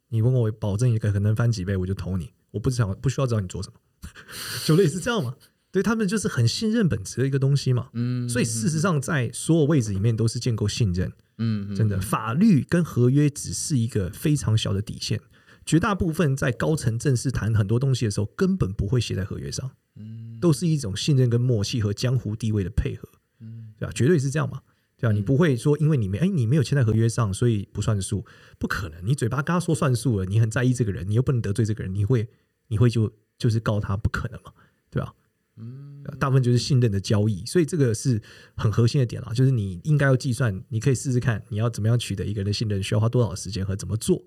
[0.09, 2.33] 你问我保证一个可能翻几倍，我就投你。
[2.53, 3.79] 我不想不需要知道你做什么。
[4.65, 5.37] 就类似这样嘛，
[5.77, 15.21] 对他们就是很信任本质的一个东西嘛，嗯，所以事实上在所有位置里面都是建构信任，嗯，真的，法律跟合约只是一个非常小的底线，
[15.67, 23.07] 绝大部分在高层正式谈很多东西的时候，根本不会写在合约上，嗯，都是一种信任跟默契和江湖地位的配合，
[23.41, 23.93] 嗯，对吧？
[23.95, 24.63] 绝对是这样嘛，
[24.97, 25.13] 对吧？
[25.13, 28.25] 你不会说因为你没哎你没有签在合约上，所以不算数，
[28.59, 32.27] 不可能，你嘴巴刚刚说算数了，你很在意这个人，你又不能得罪这个人，你会
[32.69, 33.13] 你会就。
[33.39, 34.51] 就是告他不可能嘛，
[34.89, 35.13] 对吧？
[35.59, 38.21] 嗯，大部分就是信任的交易，所以这个是
[38.57, 39.33] 很核心的点啦。
[39.33, 44.23] 就是你应该要计算，你可以试试看，你要怎么样取得一个人的信任，需要花多少时间和怎么做。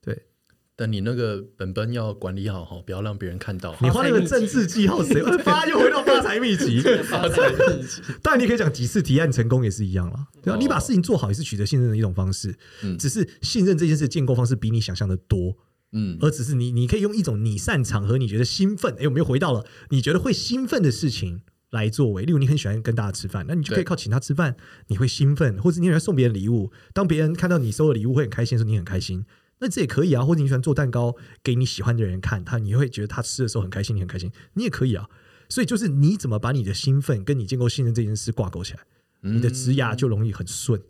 [0.00, 0.26] 对，
[0.74, 3.76] 但你那个本本要管理好哈，不要让别人看到。
[3.80, 5.66] 你花那个政治记号，谁会发？
[5.68, 8.02] 又回到发财秘籍， 发财秘籍。
[8.20, 10.26] 当然，你可以讲几次提案成功也是一样啦。
[10.42, 10.56] 对啊？
[10.58, 12.52] 你把事情做好也是取得信任的一种方式。
[12.82, 15.56] 嗯，只是信任这件事建构方式比你想象的多。
[15.92, 22.24] 嗯，而只是你，你可以用一种你擅长和你觉得兴奋，哎，我们又回到了你觉得会兴奋的事情来作为。
[22.24, 24.56] 例如，你很喜欢跟大家吃饭，那你就可以靠请他吃饭，
[24.88, 29.24] 你会兴奋，或者你喜欢送别人礼物，当别人看到你收的礼物会很开心的时候，你很开心，
[29.60, 30.24] 那这也可以啊。
[30.24, 35.06] 或者你喜欢做蛋糕给你喜欢的人看，他你会觉得他吃的时候很开心，你很开心，你也可以啊。
[35.50, 38.80] 所以就是你怎么把你的兴奋跟你建构信任这件事挂钩起来，
[39.20, 40.80] 你的职涯就容易很顺，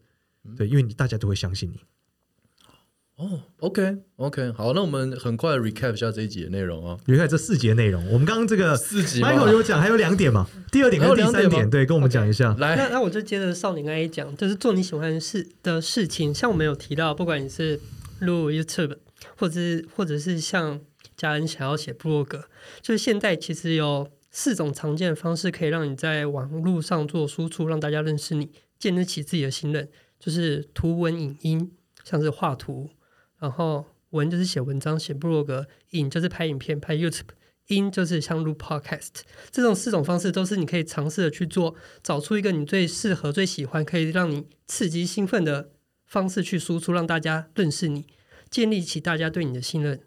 [0.57, 1.81] 对，因为你大家都会相信你。
[3.23, 6.99] 哦，OK，OK，好，那我们很快 recap 一下这一集的内容啊。
[7.07, 10.49] recap 这四集的内容，我们刚刚这个四集，Michael 有讲，还有两点嘛？
[10.73, 12.53] 第二点跟第三点，对，跟我们讲一下。
[12.59, 17.79] 来，那那我就接着少年刚才讲，就是做你喜欢的事的事情，像我们有提到，不管你是
[18.23, 18.97] 录 YouTube，
[19.37, 20.81] 或者是或者是像
[21.17, 22.47] 家人想要写部落格，
[22.81, 31.71] 就是现在其实有四种常见的方式可以让你在网络上做输出，让大家认识你，建立起自己的信任，就是图文影音，
[32.03, 32.91] 像是画图，
[33.43, 37.35] 然后文就是写文章、写部落格，影就是拍影片、拍 YouTube。
[37.69, 45.71] 音就是像录 Podcast 这种四种方式，都是你可以尝试的去做，找出一个你最适合、最喜欢，可以让你刺激、兴奋的
[46.05, 48.07] 方式去输出，让大家认识你，
[48.51, 50.01] 建立起大家对你的信任。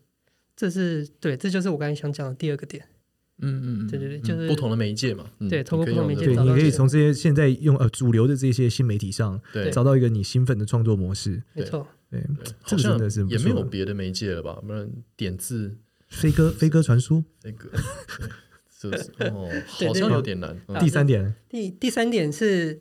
[0.56, 2.86] 这是对，这就是我刚才想讲的第二个点。
[3.40, 5.26] 嗯嗯，对对对，就是不同的媒介嘛。
[5.50, 11.42] 对，通过不同媒介，对，你可以从这些现在用呃主流的这些新媒体上，对，找到一个你兴奋的创作模式。
[11.54, 12.24] 没错，对，
[12.66, 14.62] 这个真的是也没有别的媒介了吧？
[14.66, 15.78] 不然点字。
[16.08, 17.68] 飞鸽 飞鸽传书，飞鸽
[18.70, 19.12] 是不是？
[19.32, 20.56] 哦，好像有点难。
[20.80, 22.80] 第三点，第第三点是，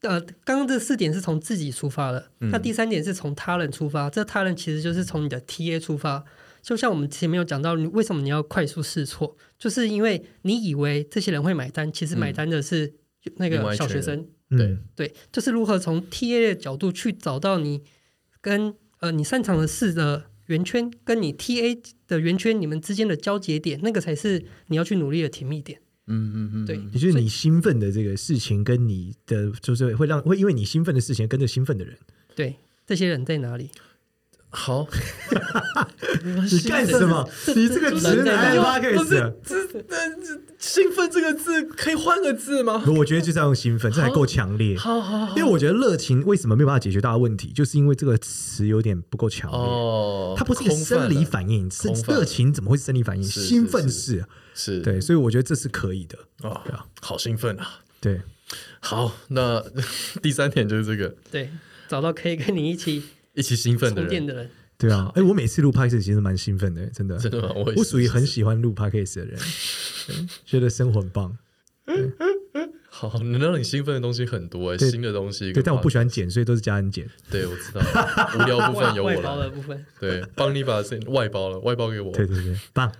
[0.00, 4.10] 呃，刚刚这四点是从自己出发的，那第三点是从他人出发。
[4.10, 6.24] 这他人其实就是从你的 TA 出发。
[6.60, 9.36] 就像我们前面有讲到，你为什么你要快速试错？
[9.56, 12.92] 就是因为你以为这些人会买单，其实买单的是
[13.36, 14.26] 那个小学生。
[14.50, 17.82] 对对，就是如何从 TA 的角度去找到你
[18.46, 20.30] 跟呃你擅长的事的。
[20.46, 25.80] 圆圈跟你 TA 的圆圈，你们之间的交节点，那个才是你要去努力的甜蜜点。
[26.06, 31.98] 嗯嗯嗯，对，也就是你兴奋的这个事情，跟你的就是会让会因为你兴奋的事情跟着兴奋的人。
[32.36, 32.54] 对，
[32.86, 33.70] 这些人在哪里？
[34.58, 34.88] 好，
[36.50, 37.28] 你干什么？
[37.54, 39.06] 你这个直男 podcast，
[39.44, 42.82] 这这这兴奋这个字可以换个字吗？
[42.86, 44.74] 我觉得就是要用兴奋，这还够强烈。
[44.78, 49.60] 好好好，因为我觉得热情为什么没有办法解决大家问题，就是因为这个词有点不够强烈。
[49.60, 53.22] 哦，它不是一个生理反应，是热情怎么会是生理反应？
[53.22, 56.18] 兴奋是，是对，所以我觉得这是可以的。
[56.42, 56.58] 哦，
[57.02, 57.80] 好兴奋啊！
[58.00, 58.22] 对，
[58.80, 59.62] 好，那
[60.22, 61.50] 第三点就是这个，对，
[61.86, 63.02] 找到可以跟你一起。
[63.36, 67.52] 一起兴奋的人，对啊，哎，我每次录 podcast 其实蛮兴奋的，真的，真的吗？
[67.54, 69.38] 我我属于很喜欢录 podcast 的人，
[70.44, 71.36] 觉得生活很棒。
[72.88, 75.52] 好，能让你兴奋的东西很多哎，新的东西。
[75.52, 77.06] 对，但我不喜欢剪，所以都是家人剪。
[77.30, 77.80] 对，我知道，
[78.38, 79.16] 无聊部分由我来。
[79.16, 82.10] 外包的部分，对，帮你把这外包了，外包给我。
[82.12, 82.90] 对对对，棒，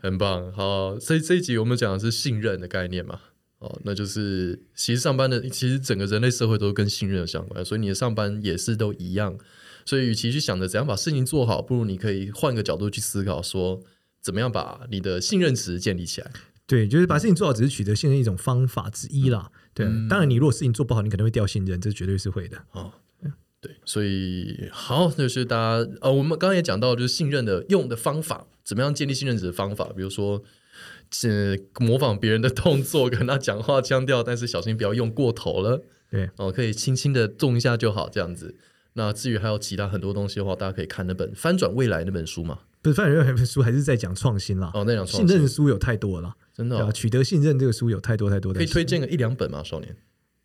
[0.00, 0.50] 很棒。
[0.52, 3.20] 好，所以这一集我们讲的是信任的概念嘛？
[3.58, 9.36] 哦，那就是其实上班的，其实整个人类社会都跟信任相关，所以你的上班也是都一样。
[9.84, 13.80] 所以，与其去想着怎样把事情做好，不如你可以换个角度去思考，说
[14.20, 16.30] 怎么样把你的信任值建立起来。
[16.66, 19.50] 对，就是把事情做好，只是取得信任一种方法之一啦。
[19.74, 22.56] 对，嗯、当然，你如果事情做不好，你可能会掉信任，这绝对是会的。
[22.72, 22.90] 哦，
[23.60, 30.42] 对，所以好，就是大家呃，我们刚刚也讲到，就是信任的用的方法，怎么样建立信任值的方法，比如说，
[31.10, 35.82] 是模仿别人的动作，跟他讲话腔调，但是小心不要用过头了。
[36.10, 38.54] 对，哦，可以轻轻的动一下就好，这样子。
[38.94, 42.60] 那至于还有其他很多东西的话，大家可以看那本《翻转未来》那本书嘛。
[42.80, 44.70] 不是《翻转未来》那本书，还是在讲创新啦。
[44.74, 45.28] 哦，那讲创新。
[45.28, 46.92] 信任书有太多了，真的、哦。
[46.92, 48.58] 取得信任这个书有太多太多的。
[48.58, 49.96] 可以推荐个一两本吗，少年？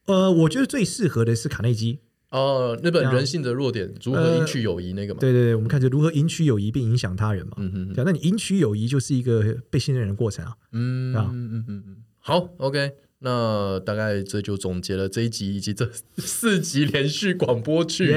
[0.05, 1.99] 呃，我觉得最适合的是卡内基
[2.31, 5.21] 哦，那本《人性的弱点：如何赢取友谊》那个嘛、呃。
[5.21, 7.53] 对对对，我们看着如何赢取友谊并影响他人嘛。
[7.57, 8.03] 嗯哼，哼。
[8.03, 10.55] 那你赢取友谊就是一个被信任的过程啊。
[10.71, 11.97] 嗯嗯嗯嗯嗯。
[12.17, 12.93] 好，OK。
[13.21, 18.12] 那大概这就总结了这一集以及这四集连续广播剧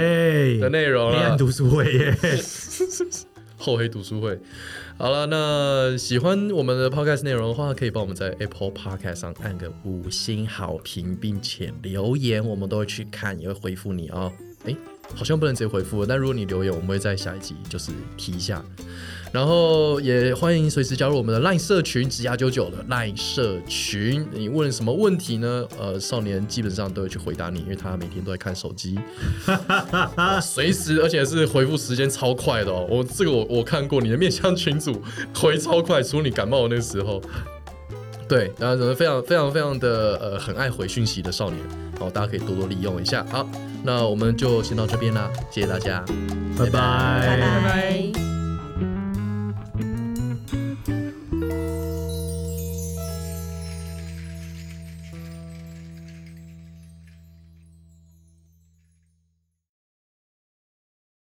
[0.61, 1.19] 的内容了。
[1.19, 2.17] 黑暗读书会耶，
[3.59, 4.39] 厚黑读书会。
[4.99, 14.33] 好了，那喜欢我们的 Podcast 内容的话，可以帮我们在 Apple Podcast 上按个五星好评，并且留言，我们都会去看，也会回复你哦。
[14.65, 14.77] 哎，
[15.15, 18.63] 好像不能直接回复，但如果你留言，我们会在下一集就是提一下。
[19.31, 24.27] 然后也欢迎随时加入我们的 LINE 社群，职涯99的 LINE 社群。
[24.31, 25.67] 你问什么问题呢？
[25.79, 28.99] 呃，少年基本上都会去回答你，因为他每天都在看手机，
[30.43, 32.87] 随时而且是回复时间超快的哦。
[32.91, 35.01] 我这个我我看过你的面向群组
[35.35, 37.23] 回超快，除了你感冒的那个时候。
[38.29, 41.59] 对，然后人非常非常非常的呃很爱回讯息的少年，
[41.99, 43.27] 好，大家可以多多利用一下。
[43.31, 43.47] 好，
[43.85, 46.05] 那我们就先到这边啦，谢谢大家，
[46.59, 47.39] 拜拜，拜拜。
[47.39, 48.42] 拜拜。